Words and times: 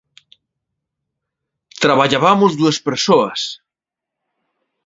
Traballabamos 1.83 2.51
dúas 2.59 2.77
persoas. 2.87 3.41